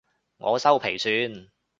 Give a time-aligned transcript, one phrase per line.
[0.37, 1.51] 我修皮算